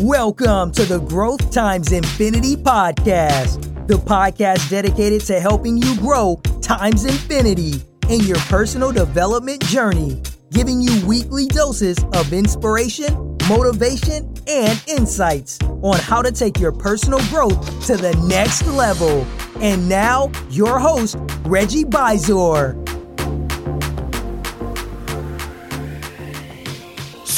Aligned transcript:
Welcome 0.00 0.72
to 0.72 0.86
the 0.86 0.98
Growth 0.98 1.50
Times 1.50 1.92
Infinity 1.92 2.56
podcast, 2.56 3.86
the 3.86 3.96
podcast 3.96 4.70
dedicated 4.70 5.20
to 5.26 5.38
helping 5.38 5.76
you 5.76 5.94
grow 5.98 6.40
times 6.62 7.04
infinity 7.04 7.82
in 8.08 8.20
your 8.20 8.38
personal 8.48 8.92
development 8.92 9.62
journey, 9.66 10.22
giving 10.52 10.80
you 10.80 11.06
weekly 11.06 11.44
doses 11.48 11.98
of 12.14 12.32
inspiration, 12.32 13.36
motivation, 13.46 14.32
and 14.48 14.82
insights 14.86 15.58
on 15.82 15.98
how 15.98 16.22
to 16.22 16.32
take 16.32 16.58
your 16.58 16.72
personal 16.72 17.20
growth 17.28 17.60
to 17.86 17.98
the 17.98 18.14
next 18.26 18.66
level. 18.68 19.26
And 19.60 19.86
now, 19.86 20.32
your 20.48 20.78
host, 20.78 21.18
Reggie 21.44 21.84
Bizor. 21.84 22.79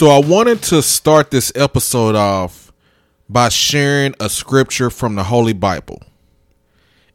So 0.03 0.09
I 0.09 0.19
wanted 0.19 0.65
to 0.65 0.83
start 0.83 1.31
this 1.31 1.53
episode 1.55 2.17
off 2.17 2.73
by 3.29 3.51
sharing 3.51 4.17
a 4.19 4.29
scripture 4.29 4.91
from 4.91 5.15
the 5.15 5.23
Holy 5.23 5.53
Bible. 5.53 6.03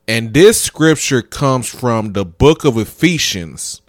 And 0.08 0.34
this 0.34 0.62
scripture 0.62 1.22
comes 1.22 1.68
from 1.68 2.13
the 2.13 2.23
book 2.23 2.63
of 2.63 2.77
Ephesians, 2.77 3.82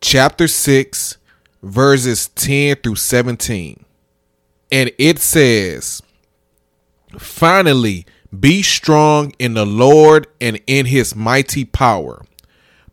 chapter 0.00 0.48
6, 0.48 1.16
verses 1.62 2.26
10 2.30 2.78
through 2.82 2.96
17. 2.96 3.84
And 4.72 4.90
it 4.98 5.20
says, 5.20 6.02
Finally, 7.16 8.04
be 8.36 8.62
strong 8.62 9.32
in 9.38 9.54
the 9.54 9.64
Lord 9.64 10.26
and 10.40 10.60
in 10.66 10.86
his 10.86 11.14
mighty 11.14 11.64
power. 11.64 12.24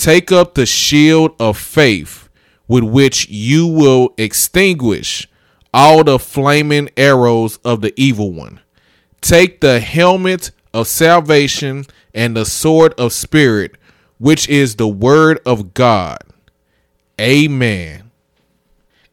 take 0.00 0.32
up 0.32 0.54
the 0.54 0.64
shield 0.64 1.36
of 1.38 1.58
faith 1.58 2.28
with 2.66 2.82
which 2.82 3.28
you 3.28 3.66
will 3.66 4.14
extinguish 4.16 5.28
all 5.74 6.02
the 6.02 6.18
flaming 6.18 6.88
arrows 6.96 7.58
of 7.58 7.82
the 7.82 7.92
evil 8.00 8.32
one. 8.32 8.60
Take 9.20 9.60
the 9.60 9.78
helmet 9.78 10.52
of 10.72 10.86
salvation 10.86 11.84
and 12.14 12.34
the 12.34 12.46
sword 12.46 12.94
of 12.98 13.12
spirit, 13.12 13.76
which 14.18 14.48
is 14.48 14.76
the 14.76 14.88
word 14.88 15.38
of 15.44 15.74
God. 15.74 16.18
Amen. 17.20 18.10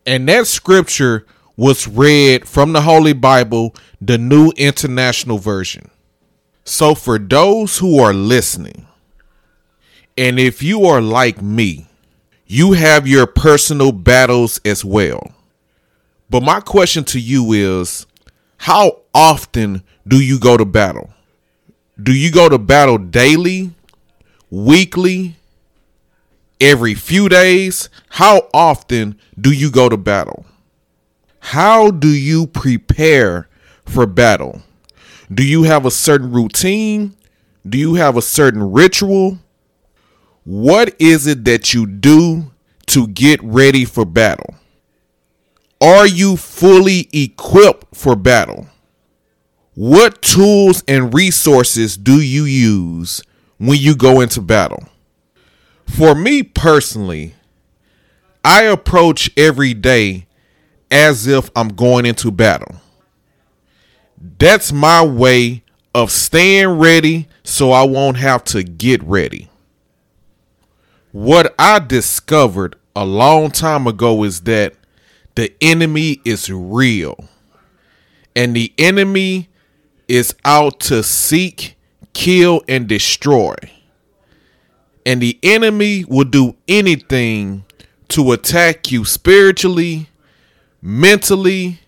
And 0.06 0.30
that 0.30 0.48
scripture 0.48 1.26
was 1.58 1.86
read 1.86 2.48
from 2.48 2.72
the 2.72 2.82
Holy 2.82 3.14
Bible, 3.14 3.76
the 4.00 4.18
New 4.18 4.52
International 4.56 5.38
Version. 5.38 5.90
So, 6.64 6.96
for 6.96 7.20
those 7.20 7.80
who 7.80 8.00
are 8.00 8.14
listening, 8.14 8.88
and 10.18 10.40
if 10.40 10.64
you 10.64 10.86
are 10.86 11.02
like 11.02 11.42
me, 11.42 11.88
you 12.48 12.74
have 12.74 13.08
your 13.08 13.28
personal 13.28 13.92
battles 13.92 14.60
as 14.66 14.84
well. 14.84 15.32
But 16.30 16.44
my 16.44 16.60
question 16.60 17.04
to 17.06 17.20
you 17.20 17.54
is 17.54 18.06
how 18.58 19.02
often 19.14 19.84
do 20.08 20.20
you 20.20 20.40
go 20.40 20.58
to 20.58 20.66
battle? 20.66 21.10
Do 22.02 22.14
you 22.14 22.32
go 22.32 22.50
to 22.50 22.58
battle 22.58 22.98
daily, 22.98 23.72
weekly, 24.50 25.36
every 26.60 26.96
few 26.96 27.30
days? 27.30 27.90
How 28.10 28.50
often 28.54 29.20
do 29.40 29.52
you 29.52 29.72
go 29.72 29.90
to 29.90 29.98
battle? 29.98 30.46
How 31.40 31.92
do 31.92 32.10
you 32.10 32.48
prepare 32.48 33.48
for 33.86 34.06
battle? 34.06 34.62
Do 35.34 35.46
you 35.46 35.64
have 35.64 35.86
a 35.86 35.92
certain 35.92 36.32
routine? 36.32 37.16
Do 37.68 37.78
you 37.78 37.96
have 37.96 38.18
a 38.18 38.22
certain 38.22 38.72
ritual? 38.72 39.40
What 40.48 40.96
is 40.98 41.28
it 41.28 41.44
that 41.44 41.74
you 41.74 41.86
do 41.86 42.54
to 42.86 43.08
get 43.10 43.44
ready 43.44 43.84
for 43.84 44.06
battle? 44.06 44.56
Are 45.82 46.08
you 46.08 46.38
fully 46.38 47.10
equipped 47.12 47.94
for 47.94 48.16
battle? 48.16 48.68
What 49.74 50.22
tools 50.22 50.86
and 50.88 51.14
resources 51.14 51.98
do 51.98 52.22
you 52.22 52.46
use 52.46 53.22
when 53.58 53.78
you 53.78 53.94
go 53.94 54.22
into 54.22 54.40
battle? 54.40 54.88
For 55.86 56.16
me 56.16 56.44
personally, 56.44 57.36
I 58.42 58.62
approach 58.64 59.30
every 59.36 59.74
day 59.74 60.28
as 60.90 61.28
if 61.28 61.52
I'm 61.58 61.76
going 61.76 62.06
into 62.06 62.32
battle. 62.32 62.78
That's 64.40 64.72
my 64.72 65.06
way 65.06 65.66
of 65.94 66.10
staying 66.10 66.80
ready 66.80 67.28
so 67.44 67.74
I 67.74 67.84
won't 67.84 68.16
have 68.16 68.46
to 68.46 68.64
get 68.64 69.04
ready. 69.04 69.50
What 71.18 71.56
I 71.58 71.80
discovered 71.80 72.76
a 72.96 73.04
long 73.04 73.50
time 73.50 73.88
ago 73.88 74.24
is 74.24 74.42
that 74.42 74.76
the 75.34 75.52
enemy 75.62 76.22
is 76.24 76.52
real. 76.52 77.28
And 78.36 78.56
the 78.56 78.72
enemy 78.78 79.50
is 80.08 80.36
out 80.46 80.80
to 80.82 81.02
seek, 81.02 81.76
kill, 82.14 82.62
and 82.68 82.88
destroy. 82.88 83.56
And 85.08 85.20
the 85.20 85.40
enemy 85.42 86.06
will 86.08 86.24
do 86.24 86.56
anything 86.68 87.66
to 88.10 88.32
attack 88.32 88.92
you 88.92 89.04
spiritually, 89.04 90.10
mentally, 90.84 91.80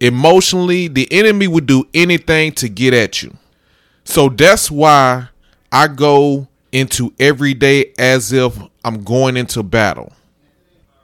emotionally. 0.00 0.88
The 0.88 1.06
enemy 1.12 1.46
will 1.46 1.64
do 1.64 1.84
anything 1.94 2.50
to 2.54 2.68
get 2.68 2.94
at 2.94 3.22
you. 3.22 3.36
So 4.02 4.28
that's 4.28 4.72
why 4.72 5.28
I 5.70 5.86
go 5.86 6.48
into 6.76 7.14
every 7.18 7.54
day 7.54 7.94
as 7.98 8.34
if 8.34 8.54
I'm 8.84 9.02
going 9.02 9.38
into 9.38 9.62
battle. 9.62 10.12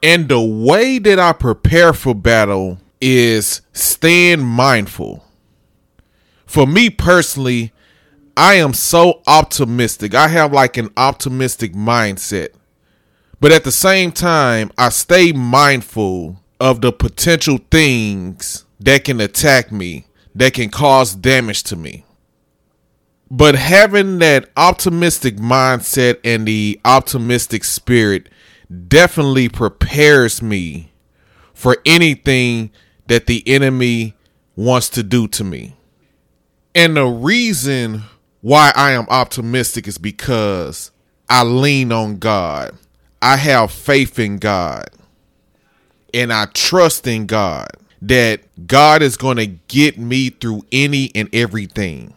And 0.02 0.28
the 0.28 0.40
way 0.40 0.98
that 0.98 1.18
I 1.18 1.32
prepare 1.32 1.94
for 1.94 2.14
battle 2.14 2.78
is 3.00 3.62
staying 3.72 4.42
mindful. 4.42 5.24
For 6.44 6.66
me 6.66 6.90
personally, 6.90 7.72
I 8.36 8.56
am 8.56 8.74
so 8.74 9.22
optimistic. 9.26 10.14
I 10.14 10.28
have 10.28 10.52
like 10.52 10.76
an 10.76 10.90
optimistic 10.94 11.72
mindset. 11.72 12.50
But 13.40 13.52
at 13.52 13.64
the 13.64 13.72
same 13.72 14.12
time, 14.12 14.72
I 14.76 14.90
stay 14.90 15.32
mindful 15.32 16.36
of 16.60 16.82
the 16.82 16.92
potential 16.92 17.58
things 17.70 18.66
that 18.78 19.04
can 19.04 19.22
attack 19.22 19.72
me, 19.72 20.04
that 20.34 20.52
can 20.52 20.68
cause 20.68 21.14
damage 21.14 21.62
to 21.64 21.76
me. 21.76 22.04
But 23.34 23.54
having 23.54 24.18
that 24.18 24.50
optimistic 24.58 25.36
mindset 25.36 26.18
and 26.22 26.46
the 26.46 26.78
optimistic 26.84 27.64
spirit 27.64 28.28
definitely 28.88 29.48
prepares 29.48 30.42
me 30.42 30.92
for 31.54 31.78
anything 31.86 32.70
that 33.06 33.26
the 33.26 33.42
enemy 33.48 34.14
wants 34.54 34.90
to 34.90 35.02
do 35.02 35.26
to 35.28 35.44
me. 35.44 35.74
And 36.74 36.94
the 36.94 37.06
reason 37.06 38.02
why 38.42 38.70
I 38.76 38.90
am 38.90 39.06
optimistic 39.08 39.88
is 39.88 39.96
because 39.96 40.90
I 41.26 41.42
lean 41.42 41.90
on 41.90 42.18
God. 42.18 42.76
I 43.22 43.38
have 43.38 43.72
faith 43.72 44.18
in 44.18 44.36
God. 44.36 44.90
And 46.12 46.34
I 46.34 46.48
trust 46.52 47.06
in 47.06 47.24
God 47.24 47.70
that 48.02 48.40
God 48.66 49.00
is 49.00 49.16
going 49.16 49.38
to 49.38 49.46
get 49.46 49.96
me 49.96 50.28
through 50.28 50.66
any 50.70 51.10
and 51.14 51.30
everything. 51.34 52.12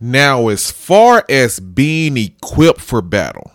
Now, 0.00 0.48
as 0.48 0.70
far 0.70 1.24
as 1.28 1.58
being 1.58 2.16
equipped 2.16 2.80
for 2.80 3.00
battle, 3.00 3.52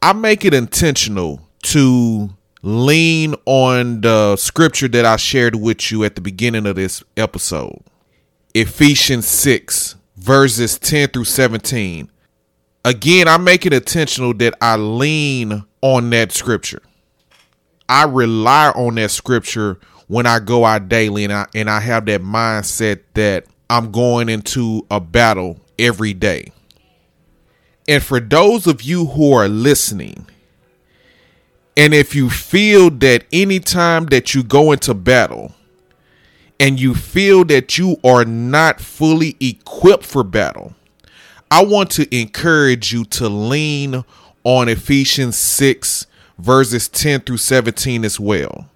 I 0.00 0.12
make 0.12 0.44
it 0.44 0.54
intentional 0.54 1.40
to 1.64 2.30
lean 2.62 3.34
on 3.44 4.02
the 4.02 4.36
scripture 4.36 4.88
that 4.88 5.04
I 5.04 5.16
shared 5.16 5.56
with 5.56 5.90
you 5.90 6.04
at 6.04 6.14
the 6.14 6.20
beginning 6.20 6.66
of 6.66 6.76
this 6.76 7.02
episode. 7.16 7.82
Ephesians 8.54 9.26
6, 9.26 9.96
verses 10.16 10.78
10 10.78 11.08
through 11.08 11.24
17. 11.24 12.08
Again, 12.84 13.26
I 13.26 13.36
make 13.38 13.66
it 13.66 13.72
intentional 13.72 14.34
that 14.34 14.54
I 14.60 14.76
lean 14.76 15.64
on 15.80 16.10
that 16.10 16.32
scripture. 16.32 16.82
I 17.88 18.04
rely 18.04 18.70
on 18.70 18.94
that 18.96 19.10
scripture 19.10 19.78
when 20.06 20.26
I 20.26 20.38
go 20.38 20.64
out 20.64 20.88
daily 20.88 21.24
and 21.24 21.32
I 21.32 21.46
and 21.54 21.68
I 21.68 21.80
have 21.80 22.06
that 22.06 22.22
mindset 22.22 23.00
that 23.14 23.46
I'm 23.72 23.90
going 23.90 24.28
into 24.28 24.86
a 24.90 25.00
battle 25.00 25.58
every 25.78 26.12
day. 26.12 26.52
And 27.88 28.02
for 28.02 28.20
those 28.20 28.66
of 28.66 28.82
you 28.82 29.06
who 29.06 29.32
are 29.32 29.48
listening, 29.48 30.26
and 31.74 31.94
if 31.94 32.14
you 32.14 32.28
feel 32.28 32.90
that 32.90 33.24
anytime 33.32 34.04
that 34.06 34.34
you 34.34 34.42
go 34.42 34.72
into 34.72 34.92
battle 34.92 35.54
and 36.60 36.78
you 36.78 36.94
feel 36.94 37.46
that 37.46 37.78
you 37.78 37.96
are 38.04 38.26
not 38.26 38.78
fully 38.78 39.38
equipped 39.40 40.04
for 40.04 40.22
battle, 40.22 40.74
I 41.50 41.64
want 41.64 41.90
to 41.92 42.14
encourage 42.14 42.92
you 42.92 43.06
to 43.06 43.26
lean 43.26 44.04
on 44.44 44.68
Ephesians 44.68 45.38
6, 45.38 46.06
verses 46.36 46.90
10 46.90 47.20
through 47.20 47.38
17 47.38 48.04
as 48.04 48.20
well. 48.20 48.68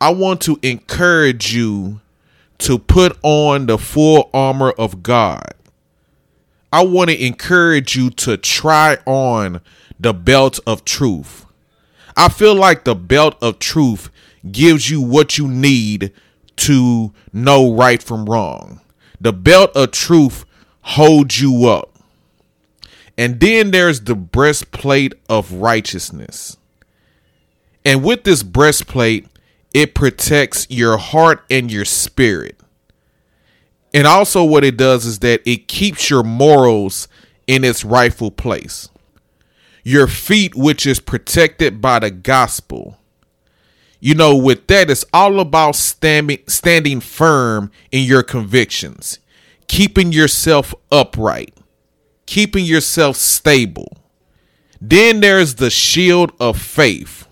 I 0.00 0.10
want 0.10 0.40
to 0.42 0.56
encourage 0.62 1.52
you 1.52 2.00
to 2.58 2.78
put 2.78 3.16
on 3.22 3.66
the 3.66 3.78
full 3.78 4.30
armor 4.34 4.70
of 4.70 5.02
God. 5.02 5.54
I 6.72 6.84
want 6.84 7.10
to 7.10 7.24
encourage 7.24 7.96
you 7.96 8.10
to 8.10 8.36
try 8.36 8.98
on 9.06 9.60
the 9.98 10.12
belt 10.12 10.60
of 10.66 10.84
truth. 10.84 11.46
I 12.16 12.28
feel 12.28 12.54
like 12.54 12.84
the 12.84 12.94
belt 12.94 13.36
of 13.40 13.58
truth 13.58 14.10
gives 14.50 14.90
you 14.90 15.00
what 15.00 15.38
you 15.38 15.48
need 15.48 16.12
to 16.56 17.12
know 17.32 17.72
right 17.72 18.02
from 18.02 18.26
wrong. 18.26 18.80
The 19.20 19.32
belt 19.32 19.70
of 19.74 19.92
truth 19.92 20.44
holds 20.82 21.40
you 21.40 21.66
up. 21.66 21.96
And 23.16 23.40
then 23.40 23.70
there's 23.70 24.02
the 24.02 24.14
breastplate 24.14 25.14
of 25.28 25.52
righteousness. 25.52 26.56
And 27.84 28.04
with 28.04 28.24
this 28.24 28.42
breastplate, 28.42 29.26
it 29.74 29.94
protects 29.94 30.66
your 30.70 30.96
heart 30.96 31.44
and 31.50 31.70
your 31.70 31.84
spirit. 31.84 32.58
And 33.94 34.06
also, 34.06 34.44
what 34.44 34.64
it 34.64 34.76
does 34.76 35.06
is 35.06 35.20
that 35.20 35.40
it 35.46 35.68
keeps 35.68 36.10
your 36.10 36.22
morals 36.22 37.08
in 37.46 37.64
its 37.64 37.84
rightful 37.84 38.30
place 38.30 38.90
your 39.88 40.06
feet, 40.06 40.54
which 40.54 40.86
is 40.86 41.00
protected 41.00 41.80
by 41.80 41.98
the 41.98 42.10
gospel. 42.10 42.98
You 44.00 44.14
know, 44.14 44.36
with 44.36 44.66
that, 44.66 44.90
it's 44.90 45.04
all 45.14 45.40
about 45.40 45.76
standing 45.76 46.40
standing 46.46 47.00
firm 47.00 47.70
in 47.90 48.04
your 48.04 48.22
convictions, 48.22 49.18
keeping 49.66 50.12
yourself 50.12 50.74
upright, 50.92 51.54
keeping 52.26 52.64
yourself 52.66 53.16
stable. 53.16 53.96
Then 54.80 55.20
there's 55.20 55.56
the 55.56 55.70
shield 55.70 56.32
of 56.38 56.60
faith. 56.60 57.26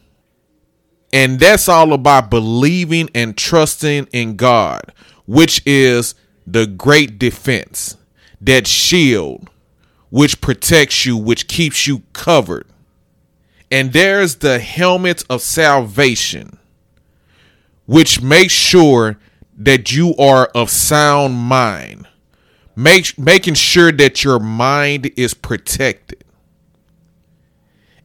And 1.12 1.40
that's 1.40 1.68
all 1.68 1.92
about 1.92 2.30
believing 2.30 3.08
and 3.14 3.36
trusting 3.36 4.08
in 4.12 4.36
God, 4.36 4.92
which 5.24 5.62
is 5.64 6.14
the 6.46 6.66
great 6.66 7.18
defense, 7.18 7.96
that 8.40 8.66
shield 8.66 9.48
which 10.10 10.40
protects 10.40 11.04
you, 11.04 11.16
which 11.16 11.48
keeps 11.48 11.86
you 11.86 12.02
covered. 12.12 12.66
And 13.70 13.92
there's 13.92 14.36
the 14.36 14.58
helmet 14.58 15.24
of 15.28 15.42
salvation, 15.42 16.58
which 17.86 18.22
makes 18.22 18.52
sure 18.52 19.18
that 19.56 19.92
you 19.92 20.14
are 20.16 20.46
of 20.54 20.70
sound 20.70 21.34
mind, 21.34 22.06
make, 22.76 23.18
making 23.18 23.54
sure 23.54 23.90
that 23.92 24.22
your 24.22 24.38
mind 24.38 25.10
is 25.16 25.34
protected. 25.34 26.24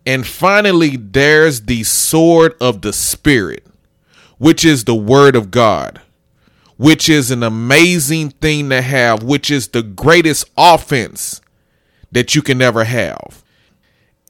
And 0.06 0.25
finally, 0.25 0.98
there's 0.98 1.62
the 1.62 1.83
sword 1.83 2.56
of 2.59 2.81
the 2.81 2.94
Spirit, 2.94 3.65
which 4.38 4.65
is 4.65 4.83
the 4.83 4.95
Word 4.95 5.36
of 5.36 5.51
God, 5.51 6.01
which 6.77 7.07
is 7.07 7.30
an 7.30 7.44
amazing 7.44 8.31
thing 8.31 8.69
to 8.69 8.81
have, 8.81 9.21
which 9.21 9.51
is 9.51 9.68
the 9.68 9.83
greatest 9.83 10.50
offense 10.57 11.42
that 12.12 12.33
you 12.33 12.42
can 12.42 12.57
never 12.57 12.83
have. 12.83 13.44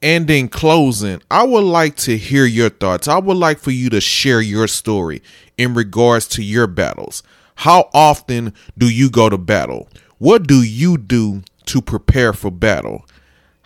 And 0.01 0.29
in 0.29 0.49
closing, 0.49 1.21
I 1.29 1.43
would 1.43 1.63
like 1.63 1.95
to 1.97 2.17
hear 2.17 2.45
your 2.45 2.69
thoughts. 2.69 3.07
I 3.07 3.19
would 3.19 3.37
like 3.37 3.59
for 3.59 3.71
you 3.71 3.89
to 3.91 4.01
share 4.01 4.41
your 4.41 4.67
story 4.67 5.21
in 5.57 5.73
regards 5.73 6.27
to 6.29 6.43
your 6.43 6.67
battles. 6.67 7.21
How 7.55 7.89
often 7.93 8.53
do 8.77 8.89
you 8.89 9.09
go 9.09 9.29
to 9.29 9.37
battle? 9.37 9.87
What 10.17 10.47
do 10.47 10.63
you 10.63 10.97
do 10.97 11.43
to 11.65 11.81
prepare 11.81 12.33
for 12.33 12.49
battle? 12.49 13.05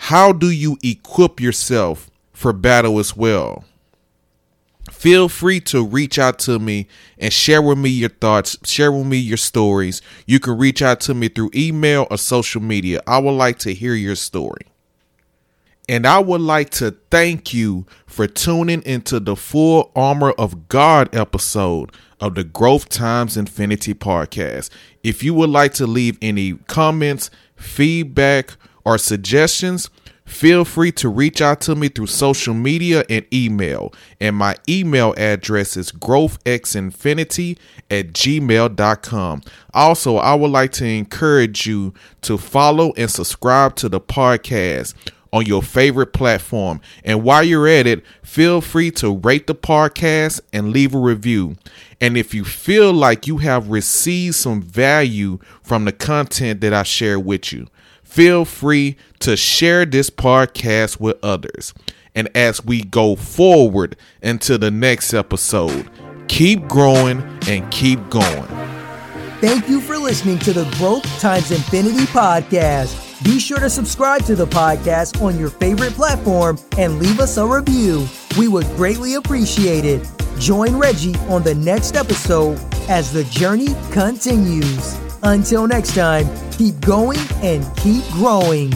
How 0.05 0.31
do 0.31 0.51
you 0.51 0.77
equip 0.83 1.39
yourself 1.39 2.11
for 2.31 2.53
battle 2.53 2.99
as 2.99 3.17
well? 3.17 3.65
Feel 4.91 5.27
free 5.27 5.59
to 5.61 5.83
reach 5.83 6.19
out 6.19 6.37
to 6.41 6.59
me 6.59 6.87
and 7.17 7.33
share 7.33 7.59
with 7.59 7.79
me 7.79 7.89
your 7.89 8.09
thoughts, 8.09 8.55
share 8.63 8.91
with 8.91 9.07
me 9.07 9.17
your 9.17 9.37
stories. 9.37 10.03
You 10.27 10.39
can 10.39 10.59
reach 10.59 10.83
out 10.83 10.99
to 11.01 11.15
me 11.15 11.27
through 11.27 11.49
email 11.55 12.05
or 12.11 12.19
social 12.19 12.61
media. 12.61 13.01
I 13.07 13.17
would 13.17 13.31
like 13.31 13.57
to 13.59 13.73
hear 13.73 13.95
your 13.95 14.15
story. 14.15 14.67
And 15.89 16.05
I 16.05 16.19
would 16.19 16.41
like 16.41 16.69
to 16.71 16.95
thank 17.09 17.51
you 17.51 17.87
for 18.05 18.27
tuning 18.27 18.83
into 18.83 19.19
the 19.19 19.35
Full 19.35 19.91
Armor 19.95 20.33
of 20.33 20.69
God 20.69 21.15
episode 21.15 21.91
of 22.19 22.35
the 22.35 22.43
Growth 22.43 22.89
Times 22.89 23.37
Infinity 23.37 23.95
podcast. 23.95 24.69
If 25.01 25.23
you 25.23 25.33
would 25.33 25.49
like 25.49 25.73
to 25.73 25.87
leave 25.87 26.19
any 26.21 26.53
comments, 26.67 27.31
feedback, 27.55 28.55
or 28.85 28.97
suggestions, 28.97 29.89
Feel 30.25 30.65
free 30.65 30.91
to 30.93 31.07
reach 31.07 31.39
out 31.39 31.61
to 31.61 31.75
me 31.75 31.87
through 31.87 32.07
social 32.07 32.55
media 32.55 33.05
and 33.09 33.25
email. 33.31 33.93
And 34.19 34.35
my 34.35 34.55
email 34.67 35.13
address 35.17 35.77
is 35.77 35.91
growthxinfinity 35.91 37.57
at 37.91 38.07
gmail.com. 38.11 39.43
Also, 39.73 40.17
I 40.17 40.33
would 40.33 40.49
like 40.49 40.71
to 40.73 40.85
encourage 40.85 41.67
you 41.67 41.93
to 42.21 42.39
follow 42.39 42.91
and 42.97 43.09
subscribe 43.09 43.75
to 43.75 43.87
the 43.87 44.01
podcast 44.01 44.95
on 45.31 45.45
your 45.45 45.61
favorite 45.61 46.11
platform. 46.11 46.81
And 47.03 47.23
while 47.23 47.43
you're 47.43 47.67
at 47.67 47.85
it, 47.85 48.03
feel 48.23 48.61
free 48.61 48.89
to 48.91 49.17
rate 49.17 49.45
the 49.45 49.55
podcast 49.55 50.41
and 50.51 50.71
leave 50.71 50.95
a 50.95 50.99
review. 50.99 51.55
And 52.01 52.17
if 52.17 52.33
you 52.33 52.43
feel 52.45 52.91
like 52.91 53.27
you 53.27 53.37
have 53.37 53.69
received 53.69 54.35
some 54.35 54.61
value 54.61 55.37
from 55.61 55.85
the 55.85 55.91
content 55.91 56.61
that 56.61 56.73
I 56.73 56.83
share 56.83 57.19
with 57.19 57.53
you, 57.53 57.67
feel 58.15 58.45
free 58.45 58.95
to 59.19 59.35
share 59.35 59.83
this 59.83 60.09
podcast 60.09 61.01
with 61.01 61.17
others. 61.21 61.73
And 62.15 62.29
as 62.33 62.63
we 62.63 62.81
go 62.81 63.17
forward 63.17 63.97
into 64.21 64.57
the 64.57 64.71
next 64.71 65.13
episode, 65.13 65.89
keep 66.29 66.65
growing 66.69 67.21
and 67.49 67.69
keep 67.71 68.09
going. 68.09 68.47
Thank 69.41 69.67
you 69.67 69.81
for 69.81 69.97
listening 69.97 70.39
to 70.39 70.53
the 70.53 70.63
Growth 70.77 71.03
Times 71.19 71.51
Infinity 71.51 72.05
podcast. 72.05 73.21
Be 73.21 73.37
sure 73.37 73.59
to 73.59 73.69
subscribe 73.69 74.23
to 74.27 74.35
the 74.35 74.47
podcast 74.47 75.21
on 75.21 75.37
your 75.37 75.49
favorite 75.49 75.91
platform 75.91 76.57
and 76.77 76.99
leave 76.99 77.19
us 77.19 77.35
a 77.35 77.45
review. 77.45 78.07
We 78.39 78.47
would 78.47 78.65
greatly 78.77 79.15
appreciate 79.15 79.83
it. 79.83 80.09
Join 80.39 80.77
Reggie 80.77 81.17
on 81.27 81.43
the 81.43 81.55
next 81.55 81.97
episode 81.97 82.57
as 82.87 83.11
the 83.11 83.25
journey 83.25 83.75
continues. 83.91 85.04
Until 85.25 85.65
next 85.65 85.95
time, 85.95 86.29
keep 86.51 86.79
going 86.81 87.17
and 87.41 87.65
keep 87.77 88.03
growing. 88.11 88.71